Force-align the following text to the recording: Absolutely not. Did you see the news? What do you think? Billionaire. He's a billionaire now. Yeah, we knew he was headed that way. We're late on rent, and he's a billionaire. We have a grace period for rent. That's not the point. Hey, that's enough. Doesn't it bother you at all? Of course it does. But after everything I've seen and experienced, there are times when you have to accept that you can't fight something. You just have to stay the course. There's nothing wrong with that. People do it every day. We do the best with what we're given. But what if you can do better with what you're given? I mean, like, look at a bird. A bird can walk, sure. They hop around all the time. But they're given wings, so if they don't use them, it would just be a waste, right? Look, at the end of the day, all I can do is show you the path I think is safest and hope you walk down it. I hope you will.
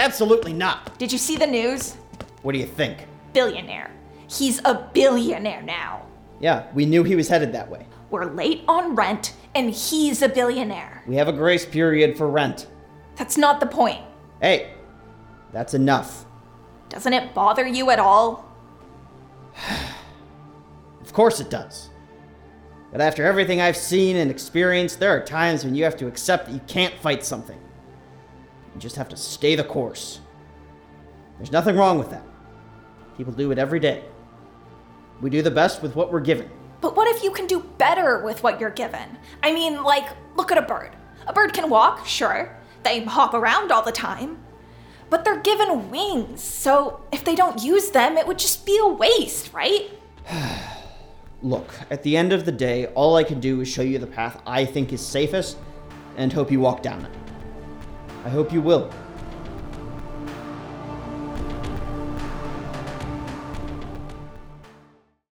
Absolutely 0.00 0.54
not. 0.54 0.98
Did 0.98 1.12
you 1.12 1.18
see 1.18 1.36
the 1.36 1.46
news? 1.46 1.96
What 2.40 2.52
do 2.52 2.58
you 2.58 2.64
think? 2.64 3.06
Billionaire. 3.34 3.90
He's 4.28 4.58
a 4.64 4.88
billionaire 4.94 5.60
now. 5.60 6.06
Yeah, 6.40 6.66
we 6.72 6.86
knew 6.86 7.04
he 7.04 7.16
was 7.16 7.28
headed 7.28 7.52
that 7.52 7.68
way. 7.70 7.86
We're 8.08 8.24
late 8.24 8.62
on 8.66 8.94
rent, 8.94 9.34
and 9.54 9.70
he's 9.70 10.22
a 10.22 10.28
billionaire. 10.28 11.02
We 11.06 11.16
have 11.16 11.28
a 11.28 11.34
grace 11.34 11.66
period 11.66 12.16
for 12.16 12.30
rent. 12.30 12.66
That's 13.16 13.36
not 13.36 13.60
the 13.60 13.66
point. 13.66 14.00
Hey, 14.40 14.72
that's 15.52 15.74
enough. 15.74 16.24
Doesn't 16.88 17.12
it 17.12 17.34
bother 17.34 17.66
you 17.66 17.90
at 17.90 17.98
all? 17.98 18.48
Of 21.02 21.14
course 21.14 21.40
it 21.40 21.50
does. 21.50 21.90
But 22.92 23.00
after 23.00 23.24
everything 23.24 23.60
I've 23.60 23.76
seen 23.76 24.16
and 24.16 24.30
experienced, 24.30 25.00
there 25.00 25.10
are 25.10 25.20
times 25.20 25.64
when 25.64 25.74
you 25.74 25.82
have 25.82 25.96
to 25.96 26.06
accept 26.06 26.46
that 26.46 26.52
you 26.52 26.60
can't 26.68 26.94
fight 27.00 27.24
something. 27.24 27.58
You 28.74 28.80
just 28.80 28.96
have 28.96 29.08
to 29.08 29.16
stay 29.16 29.54
the 29.54 29.64
course. 29.64 30.20
There's 31.38 31.52
nothing 31.52 31.76
wrong 31.76 31.98
with 31.98 32.10
that. 32.10 32.24
People 33.16 33.32
do 33.32 33.50
it 33.50 33.58
every 33.58 33.80
day. 33.80 34.04
We 35.20 35.30
do 35.30 35.42
the 35.42 35.50
best 35.50 35.82
with 35.82 35.96
what 35.96 36.12
we're 36.12 36.20
given. 36.20 36.50
But 36.80 36.96
what 36.96 37.08
if 37.08 37.22
you 37.22 37.30
can 37.30 37.46
do 37.46 37.60
better 37.78 38.22
with 38.24 38.42
what 38.42 38.60
you're 38.60 38.70
given? 38.70 39.18
I 39.42 39.52
mean, 39.52 39.82
like, 39.82 40.08
look 40.36 40.50
at 40.50 40.58
a 40.58 40.62
bird. 40.62 40.96
A 41.26 41.32
bird 41.32 41.52
can 41.52 41.68
walk, 41.68 42.06
sure. 42.06 42.56
They 42.82 43.04
hop 43.04 43.34
around 43.34 43.70
all 43.72 43.82
the 43.82 43.92
time. 43.92 44.38
But 45.10 45.24
they're 45.24 45.40
given 45.40 45.90
wings, 45.90 46.40
so 46.42 47.00
if 47.12 47.24
they 47.24 47.34
don't 47.34 47.62
use 47.62 47.90
them, 47.90 48.16
it 48.16 48.26
would 48.26 48.38
just 48.38 48.64
be 48.64 48.78
a 48.78 48.86
waste, 48.86 49.52
right? 49.52 49.90
Look, 51.42 51.72
at 51.90 52.02
the 52.02 52.16
end 52.16 52.32
of 52.32 52.44
the 52.44 52.52
day, 52.52 52.86
all 52.88 53.16
I 53.16 53.24
can 53.24 53.40
do 53.40 53.60
is 53.60 53.68
show 53.68 53.82
you 53.82 53.98
the 53.98 54.06
path 54.06 54.40
I 54.46 54.64
think 54.64 54.92
is 54.92 55.04
safest 55.04 55.56
and 56.16 56.32
hope 56.32 56.50
you 56.50 56.60
walk 56.60 56.82
down 56.82 57.04
it. 57.04 57.12
I 58.24 58.28
hope 58.28 58.52
you 58.52 58.60
will. 58.60 58.90